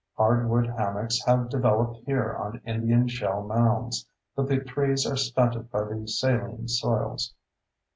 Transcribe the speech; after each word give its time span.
Hardwood 0.17 0.65
hammocks 0.65 1.23
have 1.25 1.47
developed 1.47 1.97
here 2.07 2.33
on 2.33 2.59
Indian 2.65 3.07
shell 3.07 3.43
mounds, 3.43 4.07
but 4.35 4.47
the 4.47 4.57
trees 4.57 5.05
are 5.05 5.15
stunted 5.15 5.69
by 5.69 5.83
the 5.83 6.07
saline 6.07 6.67
soils. 6.67 7.35